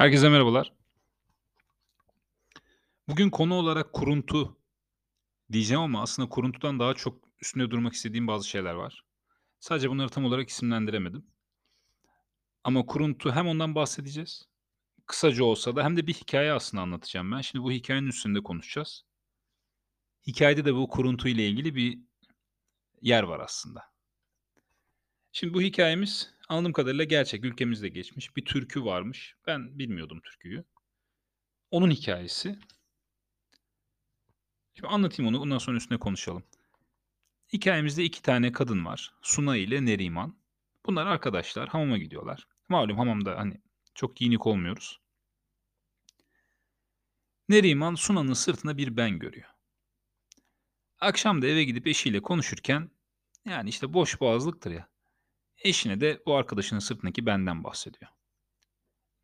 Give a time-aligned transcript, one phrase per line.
[0.00, 0.72] Herkese merhabalar.
[3.08, 4.56] Bugün konu olarak kuruntu
[5.52, 9.04] diyeceğim ama aslında kuruntudan daha çok üstünde durmak istediğim bazı şeyler var.
[9.58, 11.26] Sadece bunları tam olarak isimlendiremedim.
[12.64, 14.48] Ama kuruntu hem ondan bahsedeceğiz.
[15.06, 17.40] Kısaca olsa da hem de bir hikaye aslında anlatacağım ben.
[17.40, 19.04] Şimdi bu hikayenin üstünde konuşacağız.
[20.26, 21.98] Hikayede de bu kuruntu ile ilgili bir
[23.02, 23.82] yer var aslında.
[25.32, 27.44] Şimdi bu hikayemiz anladığım kadarıyla gerçek.
[27.44, 28.36] Ülkemizde geçmiş.
[28.36, 29.36] Bir türkü varmış.
[29.46, 30.64] Ben bilmiyordum türküyü.
[31.70, 32.58] Onun hikayesi.
[34.74, 35.40] Şimdi anlatayım onu.
[35.40, 36.44] Ondan sonra üstüne konuşalım.
[37.52, 39.14] Hikayemizde iki tane kadın var.
[39.22, 40.36] Suna ile Neriman.
[40.86, 41.68] Bunlar arkadaşlar.
[41.68, 42.48] Hamama gidiyorlar.
[42.68, 43.60] Malum hamamda hani
[43.94, 45.00] çok giyinik olmuyoruz.
[47.48, 49.48] Neriman Suna'nın sırtına bir ben görüyor.
[51.00, 52.90] Akşam da eve gidip eşiyle konuşurken
[53.44, 54.89] yani işte boş boğazlıktır ya.
[55.60, 58.10] Eşine de bu arkadaşının sırtındaki benden bahsediyor.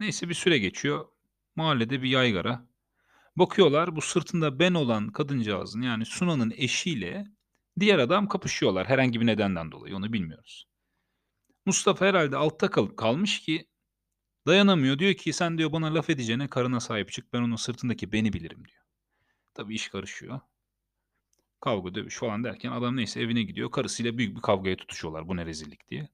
[0.01, 1.07] Neyse bir süre geçiyor.
[1.57, 2.67] Mahallede bir yaygara.
[3.37, 7.27] Bakıyorlar bu sırtında ben olan kadıncağızın yani Suna'nın eşiyle
[7.81, 8.87] diğer adam kapışıyorlar.
[8.87, 10.69] Herhangi bir nedenden dolayı onu bilmiyoruz.
[11.67, 13.69] Mustafa herhalde altta kal- kalmış ki
[14.47, 14.99] dayanamıyor.
[14.99, 18.65] Diyor ki sen diyor bana laf edeceğine karına sahip çık ben onun sırtındaki beni bilirim
[18.69, 18.83] diyor.
[19.55, 20.41] Tabii iş karışıyor.
[21.61, 23.71] Kavga dövüş falan derken adam neyse evine gidiyor.
[23.71, 26.09] Karısıyla büyük bir kavgaya tutuşuyorlar bu ne rezillik diye.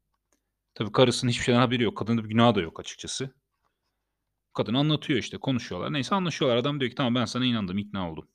[0.74, 1.98] Tabii karısının hiçbir şeyden haberi yok.
[1.98, 3.34] Kadının bir günahı da yok açıkçası.
[4.54, 5.92] Kadın anlatıyor işte konuşuyorlar.
[5.92, 6.56] Neyse anlaşıyorlar.
[6.56, 8.28] Adam diyor ki tamam ben sana inandım ikna oldum.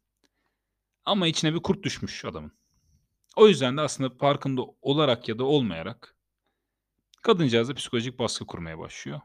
[1.05, 2.51] Ama içine bir kurt düşmüş adamın.
[3.35, 6.15] O yüzden de aslında farkında olarak ya da olmayarak
[7.21, 9.21] kadıncağıza psikolojik baskı kurmaya başlıyor.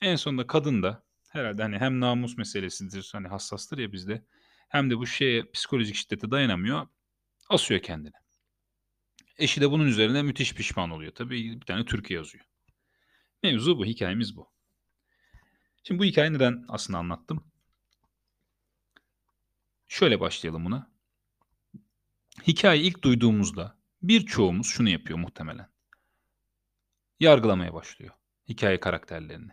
[0.00, 4.26] En sonunda kadın da herhalde hani hem namus meselesidir hani hassastır ya bizde
[4.68, 6.86] hem de bu şeye psikolojik şiddete dayanamıyor.
[7.48, 8.12] Asıyor kendini.
[9.38, 11.12] Eşi de bunun üzerine müthiş pişman oluyor.
[11.14, 12.44] Tabii bir tane türkü yazıyor.
[13.42, 14.50] Mevzu bu, hikayemiz bu.
[15.84, 17.52] Şimdi bu hikayeyi neden aslında anlattım?
[19.88, 20.90] Şöyle başlayalım buna.
[22.46, 25.70] Hikayeyi ilk duyduğumuzda birçoğumuz şunu yapıyor muhtemelen.
[27.20, 28.14] Yargılamaya başlıyor
[28.48, 29.52] hikaye karakterlerini.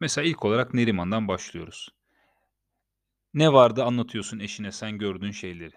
[0.00, 1.88] Mesela ilk olarak Neriman'dan başlıyoruz.
[3.34, 5.74] Ne vardı anlatıyorsun eşine sen gördüğün şeyleri.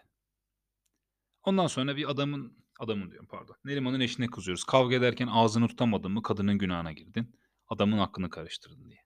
[1.43, 3.55] Ondan sonra bir adamın, adamın diyorum pardon.
[3.65, 4.63] Neriman'ın eşine kızıyoruz.
[4.63, 7.35] Kavga ederken ağzını tutamadın mı kadının günahına girdin.
[7.67, 8.99] Adamın hakkını karıştırdın diye.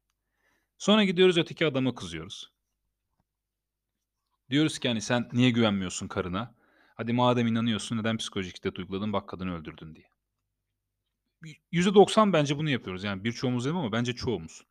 [0.77, 2.53] Sonra gidiyoruz öteki adama kızıyoruz.
[4.49, 6.55] Diyoruz ki hani sen niye güvenmiyorsun karına?
[6.95, 10.09] Hadi madem inanıyorsun neden psikolojik şiddet uyguladın bak kadını öldürdün diye.
[11.71, 13.03] %90 bence bunu yapıyoruz.
[13.03, 14.61] Yani birçoğumuz değil ama bence çoğumuz.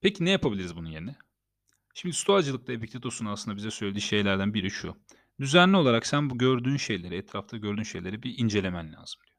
[0.00, 1.16] Peki ne yapabiliriz bunun yerine?
[1.94, 4.96] Şimdi stoacılıkta Epiktetos'un aslında bize söylediği şeylerden biri şu.
[5.40, 9.38] Düzenli olarak sen bu gördüğün şeyleri, etrafta gördüğün şeyleri bir incelemen lazım diyor.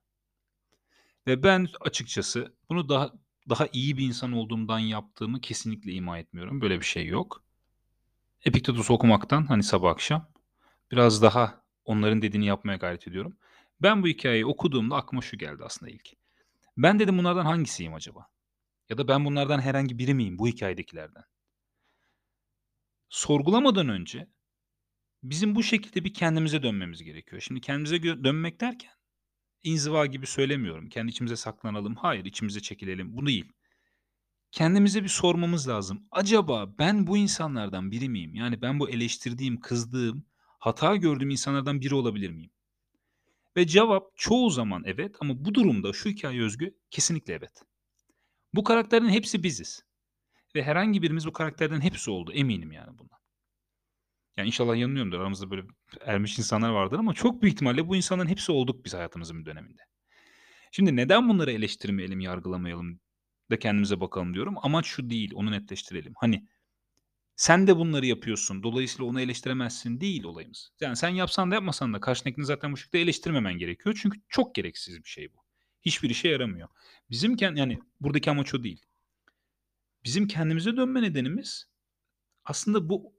[1.28, 3.12] Ve ben açıkçası bunu daha
[3.50, 6.62] daha iyi bir insan olduğumdan yaptığımı kesinlikle ima etmiyorum.
[6.62, 7.44] Böyle bir şey yok.
[8.46, 10.30] Epiktetus okumaktan hani sabah akşam
[10.92, 13.38] biraz daha onların dediğini yapmaya gayret ediyorum.
[13.82, 16.10] Ben bu hikayeyi okuduğumda aklıma şu geldi aslında ilk.
[16.78, 18.28] Ben dedim bunlardan hangisiyim acaba?
[18.90, 21.24] Ya da ben bunlardan herhangi biri miyim bu hikayedekilerden?
[23.10, 24.28] Sorgulamadan önce
[25.24, 27.42] bizim bu şekilde bir kendimize dönmemiz gerekiyor.
[27.42, 28.92] Şimdi kendimize dönmek derken
[29.64, 30.90] inziva gibi söylemiyorum.
[30.90, 31.96] Kendi içimize saklanalım.
[31.96, 33.18] Hayır, içimize çekilelim.
[33.18, 33.52] Bu değil.
[34.52, 36.08] Kendimize bir sormamız lazım.
[36.12, 38.36] Acaba ben bu insanlardan biri miyim?
[38.36, 40.26] Yani ben bu eleştirdiğim, kızdığım,
[40.60, 42.52] hata gördüğüm insanlardan biri olabilir miyim?
[43.58, 47.64] Ve cevap çoğu zaman evet ama bu durumda şu hikaye özgü kesinlikle evet.
[48.54, 49.84] Bu karakterin hepsi biziz.
[50.56, 52.32] Ve herhangi birimiz bu karakterden hepsi oldu.
[52.32, 53.23] Eminim yani bundan.
[54.38, 55.20] Yani inşallah yanılıyorumdur.
[55.20, 55.64] Aramızda böyle
[56.02, 59.82] ermiş insanlar vardır ama çok büyük ihtimalle bu insanların hepsi olduk biz hayatımızın bir döneminde.
[60.72, 63.00] Şimdi neden bunları eleştirmeyelim, yargılamayalım
[63.52, 64.56] da kendimize bakalım diyorum.
[64.62, 66.14] Amaç şu değil, onu netleştirelim.
[66.18, 66.48] Hani
[67.36, 68.64] sen de bunları yapıyorsun.
[68.64, 70.72] Dolayısıyla onu eleştiremezsin değil olayımız.
[70.82, 74.00] Yani sen yapsan da yapmasan da karşındakini zaten bu şekilde eleştirmemen gerekiyor.
[74.02, 75.38] Çünkü çok gereksiz bir şey bu.
[75.82, 76.70] Hiçbir işe yaramıyor.
[77.10, 78.86] Bizim kend- yani buradaki amaç o değil.
[80.04, 81.68] Bizim kendimize dönme nedenimiz
[82.46, 83.14] aslında bu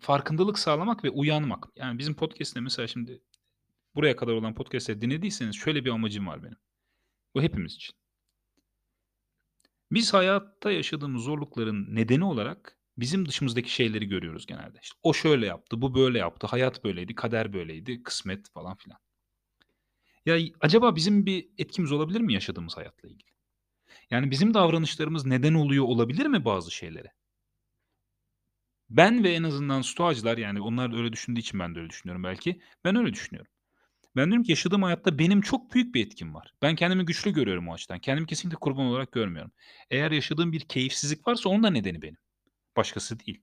[0.00, 1.68] farkındalık sağlamak ve uyanmak.
[1.76, 3.22] Yani bizim podcast'te mesela şimdi
[3.94, 6.58] buraya kadar olan podcast'leri dinlediyseniz şöyle bir amacım var benim.
[7.34, 7.96] Bu hepimiz için.
[9.92, 14.78] Biz hayatta yaşadığımız zorlukların nedeni olarak bizim dışımızdaki şeyleri görüyoruz genelde.
[14.82, 18.98] İşte o şöyle yaptı, bu böyle yaptı, hayat böyleydi, kader böyleydi, kısmet falan filan.
[20.26, 23.30] Ya acaba bizim bir etkimiz olabilir mi yaşadığımız hayatla ilgili?
[24.10, 27.12] Yani bizim davranışlarımız neden oluyor olabilir mi bazı şeylere?
[28.90, 32.24] Ben ve en azından stoacılar yani onlar da öyle düşündüğü için ben de öyle düşünüyorum
[32.24, 32.60] belki.
[32.84, 33.52] Ben öyle düşünüyorum.
[34.16, 36.54] Ben diyorum ki yaşadığım hayatta benim çok büyük bir etkim var.
[36.62, 37.98] Ben kendimi güçlü görüyorum o açıdan.
[37.98, 39.52] Kendimi kesinlikle kurban olarak görmüyorum.
[39.90, 42.18] Eğer yaşadığım bir keyifsizlik varsa onun da nedeni benim.
[42.76, 43.42] Başkası değil.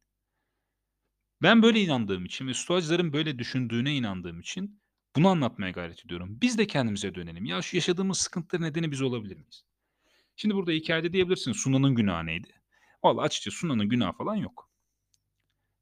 [1.42, 4.82] Ben böyle inandığım için ve stoacıların böyle düşündüğüne inandığım için
[5.16, 6.38] bunu anlatmaya gayret ediyorum.
[6.42, 7.46] Biz de kendimize dönelim.
[7.46, 9.66] Ya şu yaşadığımız sıkıntıların nedeni biz olabilir miyiz?
[10.36, 12.62] Şimdi burada hikayede diyebilirsin Suna'nın günahı neydi?
[13.04, 14.73] Valla açıkçası Suna'nın günahı falan yok.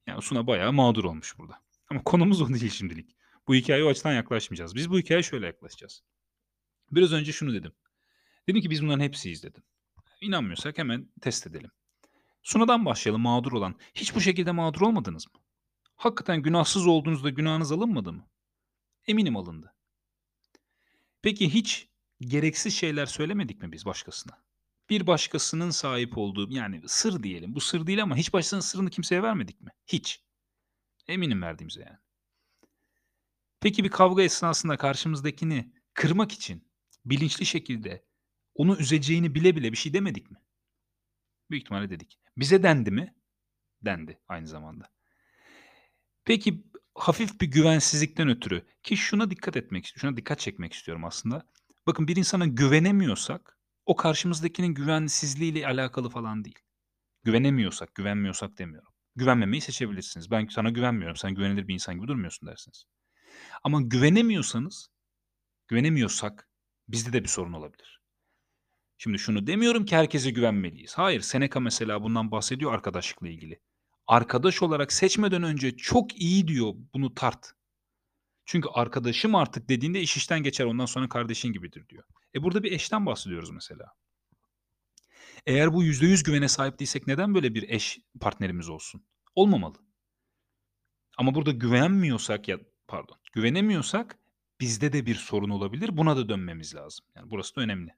[0.08, 1.62] Yani Suna bayağı mağdur olmuş burada.
[1.90, 3.16] Ama konumuz o değil şimdilik.
[3.48, 4.76] Bu hikayeye o açıdan yaklaşmayacağız.
[4.76, 6.04] Biz bu hikayeye şöyle yaklaşacağız.
[6.92, 7.72] Biraz önce şunu dedim.
[8.48, 9.64] Dedim ki biz bunların hepsiyiz dedim.
[10.22, 11.72] İnanmıyorsak hemen test edelim.
[12.44, 13.76] Suna'dan başlayalım mağdur olan.
[13.96, 15.42] Hiç bu şekilde mağdur olmadınız mı?
[15.96, 18.28] Hakikaten günahsız olduğunuzda günahınız alınmadı mı?
[19.08, 19.74] Eminim alındı.
[21.22, 21.88] Peki hiç
[22.22, 24.44] gereksiz şeyler söylemedik mi biz başkasına?
[24.92, 27.56] Bir başkasının sahip olduğu yani sır diyelim.
[27.56, 29.72] Bu sır değil ama hiç başkasının sırrını kimseye vermedik mi?
[29.88, 30.24] Hiç.
[31.08, 31.98] Eminim verdiğimize yani.
[33.62, 36.68] Peki bir kavga esnasında karşımızdakini kırmak için
[37.06, 38.06] bilinçli şekilde
[38.56, 40.38] onu üzeceğini bile bile bir şey demedik mi?
[41.50, 42.20] Büyük ihtimalle dedik.
[42.38, 43.16] Bize dendi mi?
[43.82, 44.92] Dendi aynı zamanda.
[46.26, 46.64] Peki
[46.96, 49.94] hafif bir güvensizlikten ötürü ki şuna dikkat etmek.
[49.98, 51.48] Şuna dikkat çekmek istiyorum aslında.
[51.88, 56.60] Bakın bir insana güvenemiyorsak o karşımızdakinin güvensizliğiyle alakalı falan değil.
[57.24, 58.94] Güvenemiyorsak, güvenmiyorsak demiyorum.
[59.16, 60.32] Güvenmemeyi seçebilirsiniz.
[60.32, 61.16] Ben sana güvenmiyorum.
[61.16, 62.86] Sen güvenilir bir insan gibi durmuyorsun dersiniz.
[63.64, 64.90] Ama güvenemiyorsanız,
[65.68, 66.50] güvenemiyorsak
[66.88, 68.02] bizde de bir sorun olabilir.
[68.98, 70.94] Şimdi şunu demiyorum ki herkese güvenmeliyiz.
[70.98, 73.60] Hayır, Seneca mesela bundan bahsediyor arkadaşlıkla ilgili.
[74.08, 77.54] Arkadaş olarak seçmeden önce çok iyi diyor bunu tart.
[78.46, 82.04] Çünkü arkadaşım artık dediğinde iş işten geçer ondan sonra kardeşin gibidir diyor.
[82.36, 83.94] E burada bir eşten bahsediyoruz mesela.
[85.46, 89.04] Eğer bu %100 güvene sahip değilsek neden böyle bir eş partnerimiz olsun?
[89.36, 89.78] Olmamalı.
[91.18, 94.18] Ama burada güvenmiyorsak ya pardon, güvenemiyorsak
[94.62, 95.98] bizde de bir sorun olabilir.
[95.98, 97.06] Buna da dönmemiz lazım.
[97.16, 97.96] Yani burası da önemli.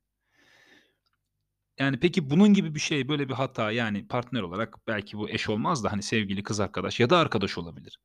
[1.80, 5.50] Yani peki bunun gibi bir şey, böyle bir hata yani partner olarak belki bu eş
[5.50, 8.00] olmaz da hani sevgili, kız arkadaş ya da arkadaş olabilir.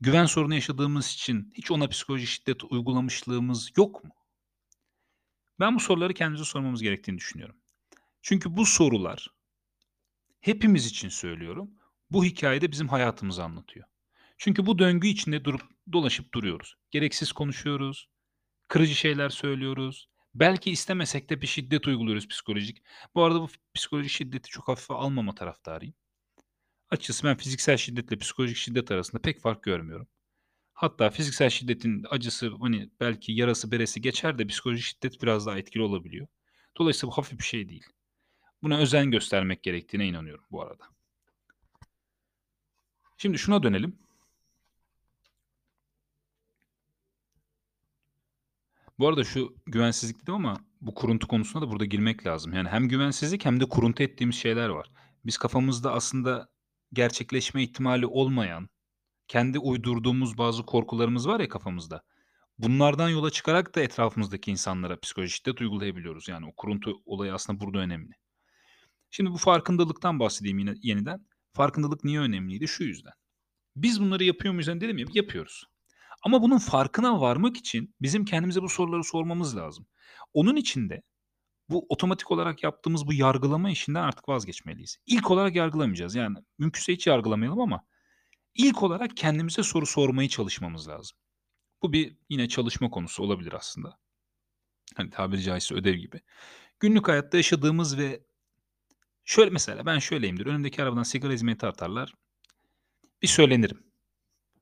[0.00, 4.10] Güven sorunu yaşadığımız için hiç ona psikolojik şiddet uygulamışlığımız yok mu?
[5.60, 7.56] Ben bu soruları kendimize sormamız gerektiğini düşünüyorum.
[8.22, 9.28] Çünkü bu sorular
[10.40, 11.70] hepimiz için söylüyorum.
[12.10, 13.86] Bu hikayede bizim hayatımızı anlatıyor.
[14.38, 15.62] Çünkü bu döngü içinde durup
[15.92, 16.76] dolaşıp duruyoruz.
[16.90, 18.08] Gereksiz konuşuyoruz,
[18.68, 20.08] kırıcı şeyler söylüyoruz.
[20.34, 22.82] Belki istemesek de bir şiddet uyguluyoruz psikolojik.
[23.14, 25.94] Bu arada bu psikolojik şiddeti çok hafife almama taraftarıyım.
[26.90, 30.08] Açıkçası ben fiziksel şiddetle psikolojik şiddet arasında pek fark görmüyorum.
[30.72, 35.82] Hatta fiziksel şiddetin acısı hani belki yarası beresi geçer de psikolojik şiddet biraz daha etkili
[35.82, 36.26] olabiliyor.
[36.78, 37.86] Dolayısıyla bu hafif bir şey değil.
[38.62, 40.84] Buna özen göstermek gerektiğine inanıyorum bu arada.
[43.16, 43.98] Şimdi şuna dönelim.
[48.98, 52.52] Bu arada şu güvensizlik dedim ama bu kuruntu konusuna da burada girmek lazım.
[52.52, 54.90] Yani hem güvensizlik hem de kuruntu ettiğimiz şeyler var.
[55.26, 56.48] Biz kafamızda aslında
[56.92, 58.68] gerçekleşme ihtimali olmayan,
[59.28, 62.02] kendi uydurduğumuz bazı korkularımız var ya kafamızda.
[62.58, 66.28] Bunlardan yola çıkarak da etrafımızdaki insanlara psikolojik uygulayabiliyoruz.
[66.28, 68.12] Yani o kuruntu olayı aslında burada önemli.
[69.10, 71.26] Şimdi bu farkındalıktan bahsedeyim yine yeniden.
[71.52, 72.68] Farkındalık niye önemliydi?
[72.68, 73.12] Şu yüzden.
[73.76, 74.68] Biz bunları yapıyor muyuz?
[74.68, 75.64] Yani dedim ya yapıyoruz.
[76.22, 79.86] Ama bunun farkına varmak için bizim kendimize bu soruları sormamız lazım.
[80.34, 81.02] Onun için de
[81.68, 84.98] bu otomatik olarak yaptığımız bu yargılama işinden artık vazgeçmeliyiz.
[85.06, 86.14] İlk olarak yargılamayacağız.
[86.14, 87.84] Yani mümkünse hiç yargılamayalım ama
[88.54, 91.18] ilk olarak kendimize soru sormayı çalışmamız lazım.
[91.82, 93.98] Bu bir yine çalışma konusu olabilir aslında.
[94.96, 96.20] Hani tabiri caizse ödev gibi.
[96.80, 98.20] Günlük hayatta yaşadığımız ve
[99.24, 100.46] şöyle mesela ben şöyleyimdir.
[100.46, 102.14] Önümdeki arabadan sigara hizmeti atarlar.
[103.22, 103.87] Bir söylenirim.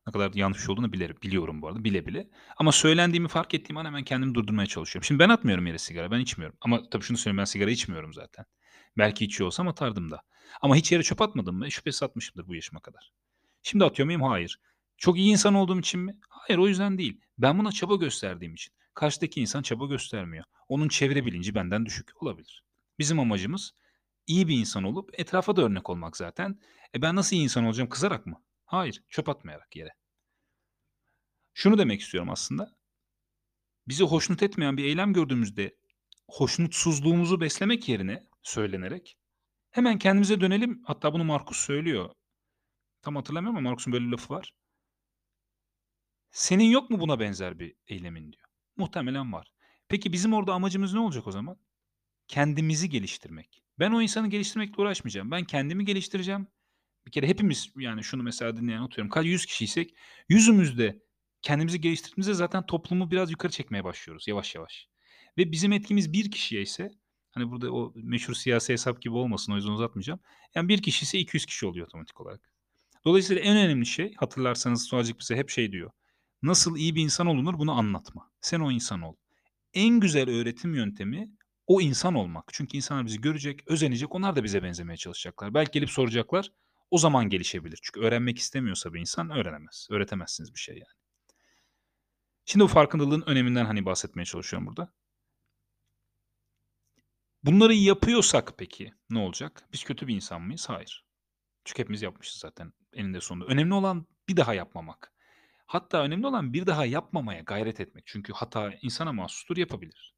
[0.06, 2.28] Ne kadar yanlış olduğunu bilirim, biliyorum bu arada bile bile.
[2.56, 5.04] Ama söylendiğimi fark ettiğim an hemen kendimi durdurmaya çalışıyorum.
[5.04, 6.58] Şimdi ben atmıyorum yere sigara, ben içmiyorum.
[6.60, 8.44] Ama tabii şunu söyleyeyim ben sigara içmiyorum zaten.
[8.98, 10.22] Belki içiyor olsam atardım da.
[10.60, 11.70] Ama hiç yere çöp atmadım mı?
[11.70, 13.12] Şüphesiz atmışımdır bu yaşıma kadar.
[13.62, 14.22] Şimdi atıyor muyum?
[14.22, 14.60] Hayır.
[14.98, 16.16] Çok iyi insan olduğum için mi?
[16.28, 17.20] Hayır o yüzden değil.
[17.38, 18.74] Ben buna çaba gösterdiğim için.
[18.94, 20.44] Karşıdaki insan çaba göstermiyor.
[20.68, 22.64] Onun çevre bilinci benden düşük olabilir.
[22.98, 23.72] Bizim amacımız
[24.26, 26.60] iyi bir insan olup etrafa da örnek olmak zaten.
[26.94, 27.88] E ben nasıl iyi insan olacağım?
[27.90, 28.42] Kızarak mı?
[28.66, 29.90] Hayır, çöp atmayarak yere.
[31.54, 32.76] Şunu demek istiyorum aslında.
[33.88, 35.76] Bizi hoşnut etmeyen bir eylem gördüğümüzde
[36.28, 39.18] hoşnutsuzluğumuzu beslemek yerine söylenerek
[39.70, 40.82] hemen kendimize dönelim.
[40.84, 42.10] Hatta bunu Markus söylüyor.
[43.02, 44.52] Tam hatırlamıyorum ama Markus'un böyle bir lafı var.
[46.30, 48.48] Senin yok mu buna benzer bir eylemin diyor.
[48.76, 49.52] Muhtemelen var.
[49.88, 51.58] Peki bizim orada amacımız ne olacak o zaman?
[52.28, 53.62] Kendimizi geliştirmek.
[53.78, 55.30] Ben o insanı geliştirmekle uğraşmayacağım.
[55.30, 56.48] Ben kendimi geliştireceğim.
[57.06, 59.10] Bir kere hepimiz yani şunu mesela dinleyen atıyorum.
[59.10, 59.94] Kaç 100 kişiysek
[60.28, 61.02] yüzümüzde
[61.42, 64.88] kendimizi geliştirdiğimizde zaten toplumu biraz yukarı çekmeye başlıyoruz yavaş yavaş.
[65.38, 66.90] Ve bizim etkimiz bir kişiye ise
[67.30, 70.20] hani burada o meşhur siyasi hesap gibi olmasın o yüzden uzatmayacağım.
[70.54, 72.50] Yani bir kişi ise 200 kişi oluyor otomatik olarak.
[73.04, 75.90] Dolayısıyla en önemli şey hatırlarsanız Suacık bize hep şey diyor.
[76.42, 78.30] Nasıl iyi bir insan olunur bunu anlatma.
[78.40, 79.14] Sen o insan ol.
[79.74, 81.30] En güzel öğretim yöntemi
[81.66, 82.44] o insan olmak.
[82.52, 84.14] Çünkü insanlar bizi görecek, özenecek.
[84.14, 85.54] Onlar da bize benzemeye çalışacaklar.
[85.54, 86.52] Belki gelip soracaklar.
[86.90, 87.78] O zaman gelişebilir.
[87.82, 89.88] Çünkü öğrenmek istemiyorsa bir insan öğrenemez.
[89.90, 90.96] Öğretemezsiniz bir şey yani.
[92.44, 94.92] Şimdi bu farkındalığın öneminden hani bahsetmeye çalışıyorum burada.
[97.42, 99.68] Bunları yapıyorsak peki ne olacak?
[99.72, 100.68] Biz kötü bir insan mıyız?
[100.68, 101.04] Hayır.
[101.64, 103.46] Çünkü hepimiz yapmışız zaten eninde sonunda.
[103.46, 105.12] Önemli olan bir daha yapmamak.
[105.66, 108.06] Hatta önemli olan bir daha yapmamaya gayret etmek.
[108.06, 110.15] Çünkü hata insana mahsustur yapabilir.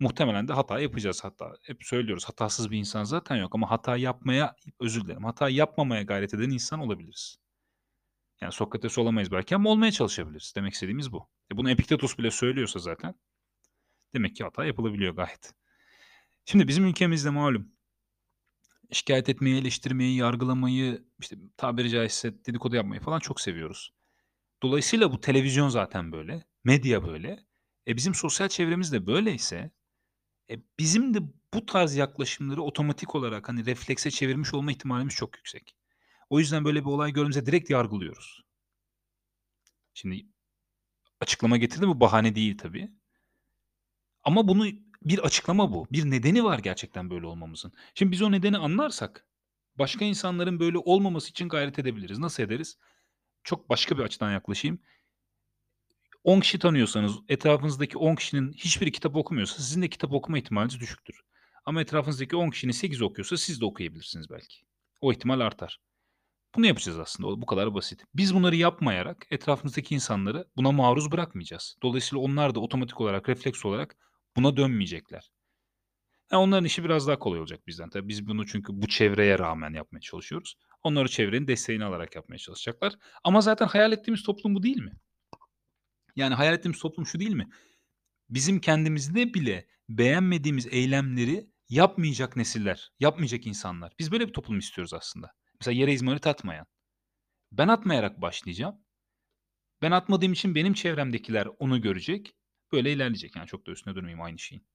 [0.00, 1.52] Muhtemelen de hata yapacağız hatta.
[1.62, 6.34] Hep söylüyoruz hatasız bir insan zaten yok ama hata yapmaya, özür dilerim, hata yapmamaya gayret
[6.34, 7.38] eden insan olabiliriz.
[8.40, 10.52] Yani Sokrates olamayız belki ama olmaya çalışabiliriz.
[10.56, 11.28] Demek istediğimiz bu.
[11.52, 13.14] E bunu Epiktetus bile söylüyorsa zaten
[14.14, 15.54] demek ki hata yapılabiliyor gayet.
[16.44, 17.72] Şimdi bizim ülkemizde malum
[18.92, 23.94] şikayet etmeyi, eleştirmeyi, yargılamayı, işte tabiri caizse dedikodu yapmayı falan çok seviyoruz.
[24.62, 27.46] Dolayısıyla bu televizyon zaten böyle, medya böyle.
[27.88, 29.70] E bizim sosyal çevremiz de böyleyse
[30.50, 31.18] e bizim de
[31.54, 35.76] bu tarz yaklaşımları otomatik olarak hani reflekse çevirmiş olma ihtimalimiz çok yüksek.
[36.30, 38.44] O yüzden böyle bir olay gördüğümüzde direkt yargılıyoruz.
[39.94, 40.26] Şimdi
[41.20, 42.90] açıklama getirdim bu bahane değil tabii.
[44.22, 44.66] Ama bunu
[45.02, 45.86] bir açıklama bu.
[45.92, 47.72] Bir nedeni var gerçekten böyle olmamızın.
[47.94, 49.26] Şimdi biz o nedeni anlarsak
[49.78, 52.18] başka insanların böyle olmaması için gayret edebiliriz.
[52.18, 52.78] Nasıl ederiz?
[53.44, 54.80] Çok başka bir açıdan yaklaşayım.
[56.28, 61.20] 10 kişi tanıyorsanız etrafınızdaki 10 kişinin hiçbiri kitap okumuyorsa sizin de kitap okuma ihtimaliniz düşüktür.
[61.64, 64.56] Ama etrafınızdaki 10 kişinin 8 okuyorsa siz de okuyabilirsiniz belki.
[65.00, 65.80] O ihtimal artar.
[66.54, 67.42] Bunu yapacağız aslında.
[67.42, 68.04] Bu kadar basit.
[68.14, 71.76] Biz bunları yapmayarak etrafımızdaki insanları buna maruz bırakmayacağız.
[71.82, 73.96] Dolayısıyla onlar da otomatik olarak, refleks olarak
[74.36, 75.30] buna dönmeyecekler.
[76.32, 77.90] Yani onların işi biraz daha kolay olacak bizden.
[77.90, 80.54] Tabii biz bunu çünkü bu çevreye rağmen yapmaya çalışıyoruz.
[80.82, 82.92] Onları çevrenin desteğini alarak yapmaya çalışacaklar.
[83.24, 84.92] Ama zaten hayal ettiğimiz toplum bu değil mi?
[86.16, 87.48] Yani hayal ettiğimiz toplum şu değil mi?
[88.30, 93.92] Bizim kendimizde bile beğenmediğimiz eylemleri yapmayacak nesiller, yapmayacak insanlar.
[93.98, 95.32] Biz böyle bir toplum istiyoruz aslında.
[95.60, 96.66] Mesela yere izmarit atmayan.
[97.52, 98.80] Ben atmayarak başlayacağım.
[99.82, 102.34] Ben atmadığım için benim çevremdekiler onu görecek.
[102.72, 103.36] Böyle ilerleyecek.
[103.36, 104.66] Yani çok da üstüne dönmeyeyim aynı şeyin.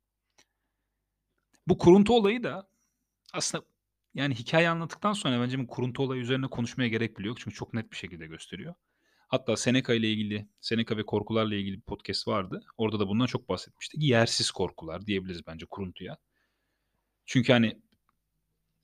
[1.68, 2.70] Bu kuruntu olayı da
[3.34, 3.66] aslında
[4.14, 7.40] yani hikaye anlattıktan sonra bence bu kuruntu olayı üzerine konuşmaya gerek bile yok.
[7.40, 8.76] Çünkü çok net bir şekilde gösteriyor.
[9.34, 12.64] Hatta Seneca ile ilgili, Seneca ve korkularla ilgili bir podcast vardı.
[12.78, 14.04] Orada da bundan çok bahsetmiştik.
[14.04, 16.18] Yersiz korkular diyebiliriz bence kuruntuya.
[17.26, 17.82] Çünkü hani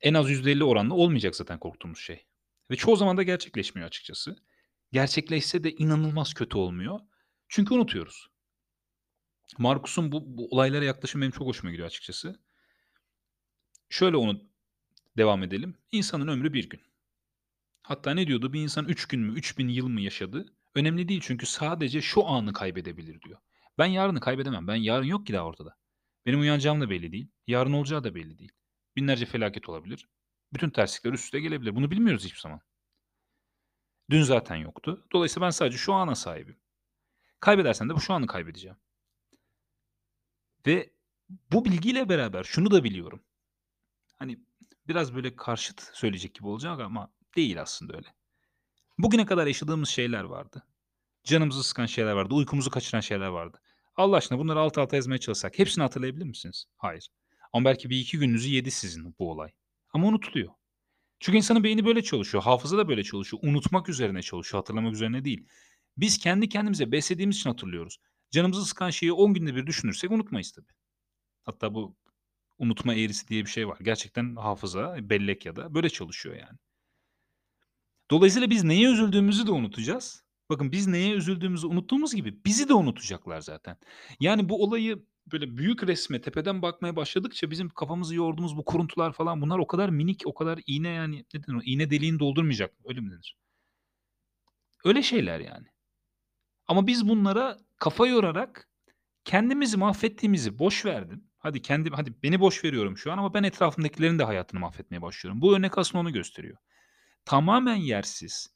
[0.01, 2.25] en az %50 oranla olmayacak zaten korktuğumuz şey.
[2.71, 4.35] Ve çoğu zaman da gerçekleşmiyor açıkçası.
[4.91, 6.99] Gerçekleşse de inanılmaz kötü olmuyor.
[7.47, 8.27] Çünkü unutuyoruz.
[9.57, 12.39] Markus'un bu, bu olaylara yaklaşım benim çok hoşuma gidiyor açıkçası.
[13.89, 14.43] Şöyle onu
[15.17, 15.77] devam edelim.
[15.91, 16.88] İnsanın ömrü bir gün.
[17.81, 18.53] Hatta ne diyordu?
[18.53, 20.53] Bir insan 3 gün mü, 3000 yıl mı yaşadı?
[20.75, 23.39] Önemli değil çünkü sadece şu anı kaybedebilir diyor.
[23.77, 24.67] Ben yarını kaybedemem.
[24.67, 25.77] Ben yarın yok ki daha ortada.
[26.25, 27.31] Benim uyanacağım da belli değil.
[27.47, 28.51] Yarın olacağı da belli değil.
[28.95, 30.07] Binlerce felaket olabilir.
[30.53, 31.75] Bütün terslikler üst üste gelebilir.
[31.75, 32.61] Bunu bilmiyoruz hiçbir zaman.
[34.09, 35.07] Dün zaten yoktu.
[35.13, 36.59] Dolayısıyla ben sadece şu ana sahibim.
[37.39, 38.77] Kaybedersen de bu şu anı kaybedeceğim.
[40.67, 40.93] Ve
[41.51, 43.23] bu bilgiyle beraber şunu da biliyorum.
[44.15, 44.39] Hani
[44.87, 48.07] biraz böyle karşıt söyleyecek gibi olacak ama değil aslında öyle.
[48.97, 50.63] Bugüne kadar yaşadığımız şeyler vardı.
[51.23, 52.33] Canımızı sıkan şeyler vardı.
[52.33, 53.61] Uykumuzu kaçıran şeyler vardı.
[53.95, 56.65] Allah aşkına bunları alt alta ezmeye çalışsak hepsini hatırlayabilir misiniz?
[56.77, 57.09] Hayır.
[57.53, 59.51] Ama belki bir iki gününüzü yedi sizin bu olay.
[59.93, 60.53] Ama unutuluyor.
[61.19, 62.43] Çünkü insanın beyni böyle çalışıyor.
[62.43, 63.43] Hafıza da böyle çalışıyor.
[63.43, 64.61] Unutmak üzerine çalışıyor.
[64.63, 65.47] Hatırlamak üzerine değil.
[65.97, 67.97] Biz kendi kendimize beslediğimiz için hatırlıyoruz.
[68.31, 70.73] Canımızı sıkan şeyi 10 günde bir düşünürsek unutmayız tabii.
[71.43, 71.95] Hatta bu
[72.57, 73.77] unutma eğrisi diye bir şey var.
[73.81, 76.59] Gerçekten hafıza, bellek ya da böyle çalışıyor yani.
[78.11, 80.23] Dolayısıyla biz neye üzüldüğümüzü de unutacağız.
[80.49, 83.77] Bakın biz neye üzüldüğümüzü unuttuğumuz gibi bizi de unutacaklar zaten.
[84.19, 89.41] Yani bu olayı böyle büyük resme tepeden bakmaya başladıkça bizim kafamızı yorduğumuz bu kuruntular falan
[89.41, 91.61] bunlar o kadar minik, o kadar iğne yani ne denir?
[91.65, 92.73] İğne deliğini doldurmayacak.
[92.85, 93.37] Öyle mi denir?
[94.85, 95.67] Öyle şeyler yani.
[96.67, 98.69] Ama biz bunlara kafa yorarak
[99.23, 101.23] kendimizi mahvettiğimizi boş verdim.
[101.37, 105.41] Hadi kendim hadi beni boş veriyorum şu an ama ben etrafımdakilerin de hayatını mahvetmeye başlıyorum.
[105.41, 106.57] Bu örnek aslında onu gösteriyor.
[107.29, 108.53] Tamamen yersiz.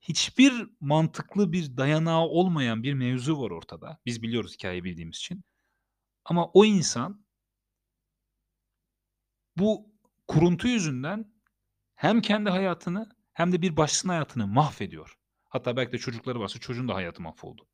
[0.00, 4.00] Hiçbir mantıklı bir dayanağı olmayan bir mevzu var ortada.
[4.06, 5.44] Biz biliyoruz hikayeyi bildiğimiz için.
[6.24, 7.26] Ama o insan
[9.56, 9.90] bu
[10.28, 11.32] kuruntu yüzünden
[11.94, 15.18] hem kendi hayatını hem de bir başkasının hayatını mahvediyor.
[15.48, 17.68] Hatta belki de çocukları varsa çocuğun da hayatı mahvoldu.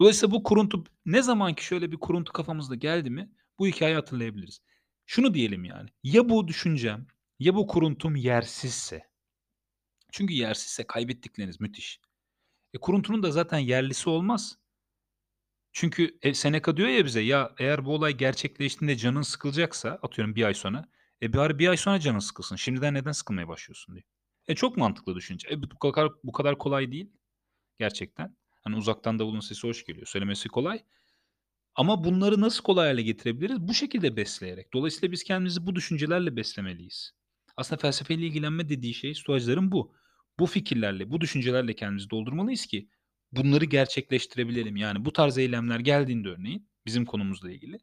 [0.00, 4.60] Dolayısıyla bu kuruntu ne zaman ki şöyle bir kuruntu kafamızda geldi mi bu hikâyeyi hatırlayabiliriz.
[5.06, 7.06] Şunu diyelim yani, ya bu düşüncem,
[7.38, 9.11] ya bu kuruntum yersizse
[10.12, 12.00] çünkü yersizse kaybettikleriniz müthiş.
[12.74, 14.58] E, kuruntunun da zaten yerlisi olmaz.
[15.72, 20.44] Çünkü, e, Seneca diyor ya bize, ya eğer bu olay gerçekleştiğinde canın sıkılacaksa, atıyorum 1
[20.44, 20.88] ay sonra,
[21.22, 22.56] e, bari 1 ay sonra canın sıkılsın.
[22.56, 24.04] Şimdiden neden sıkılmaya başlıyorsun diyor.
[24.48, 25.48] E, çok mantıklı düşünce.
[25.50, 27.12] E, bu kadar bu kadar kolay değil
[27.78, 28.36] gerçekten.
[28.60, 30.06] Hani uzaktan davulun sesi hoş geliyor.
[30.06, 30.84] Söylemesi kolay.
[31.74, 33.60] Ama bunları nasıl kolay hâle getirebiliriz?
[33.60, 34.72] Bu şekilde besleyerek.
[34.72, 37.12] Dolayısıyla biz kendimizi bu düşüncelerle beslemeliyiz.
[37.56, 39.94] Aslında felsefeyle ilgilenme dediği şey Stoacıların bu.
[40.38, 42.88] Bu fikirlerle, bu düşüncelerle kendimizi doldurmalıyız ki
[43.32, 44.76] bunları gerçekleştirebilelim.
[44.76, 47.78] Yani bu tarz eylemler geldiğinde örneğin bizim konumuzla ilgili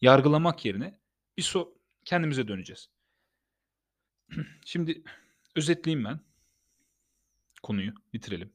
[0.00, 1.00] yargılamak yerine
[1.36, 1.74] bir so
[2.04, 2.90] kendimize döneceğiz.
[4.64, 5.02] Şimdi
[5.56, 6.20] özetleyeyim ben
[7.62, 8.52] konuyu, bitirelim.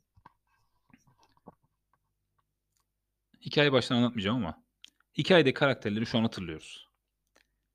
[3.42, 4.64] Hikâyeyi baştan anlatmayacağım ama
[5.18, 6.93] hikâyedeki karakterleri şu an hatırlıyoruz.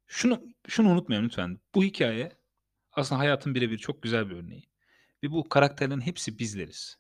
[0.09, 1.61] Şunu şunu unutmayalım lütfen.
[1.75, 2.39] Bu hikâye
[2.93, 4.71] aslında hayatın bire bir çok güzel bir örneği
[5.23, 6.99] ve bu karakterlerin hepsi bizleriz.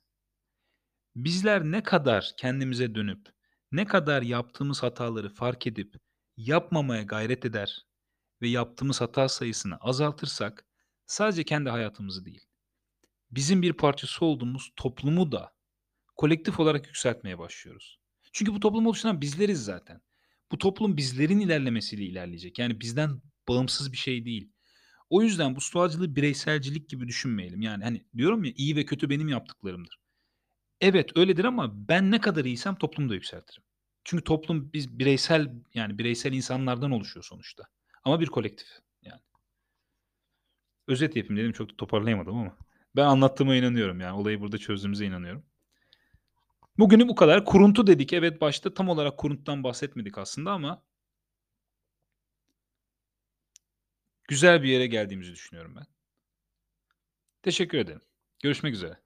[1.17, 3.29] Bizler ne kadar kendimize dönüp,
[3.73, 5.95] ne kadar yaptığımız hataları fark edip
[6.37, 7.87] yapmamaya gayret eder
[8.43, 10.67] ve yaptığımız hata sayısını azaltırsak
[11.07, 12.47] sadece kendi hayatımızı değil,
[13.31, 15.55] bizim bir parçası olduğumuz toplumu da
[16.17, 18.00] kolektif olarak yükseltmeye başlıyoruz.
[18.33, 20.00] Çünkü bu toplumu oluşturan bizleriz zaten.
[20.52, 22.59] Bu toplum bizlerin ilerlemesiyle ilerleyecek.
[22.59, 24.50] Yani bizden bağımsız bir şey değil.
[25.11, 27.61] O yüzden bu stoacılığı bireyselcilik gibi düşünmeyelim.
[27.61, 29.99] Yani, hani, diyorum ya, iyi ve kötü benim yaptıklarımdır.
[30.81, 33.62] Evet, öyledir ama ben ne kadar iyiysem toplumu da yükseltirim.
[34.05, 37.64] Çünkü toplum biz bireysel, yani, bireysel insanlardan oluşuyor sonuçta
[38.05, 38.69] ama bir kolektif,
[39.02, 39.21] yani.
[40.88, 42.57] Özet yapayım dedim, çok da toparlayamadım ama
[42.97, 45.45] ben anlattığıma inanıyorum, yani, olayı burada çözdüğümüze inanıyorum.
[46.79, 47.45] Bugünlük bu kadar.
[47.45, 48.13] Kuruntu dedik.
[48.13, 50.83] Evet, başta tam olarak kuruntudan bahsetmedik aslında ama
[54.29, 55.87] güzel bir yere geldiğimizi düşünüyorum ben.
[57.43, 58.01] Teşekkür ederim.
[58.43, 58.99] Görüşmek üzere.